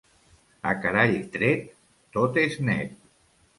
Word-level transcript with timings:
A 0.69 0.71
carall 0.85 1.13
tret, 1.35 1.69
tot 2.19 2.43
és 2.47 2.59
net. 2.71 2.99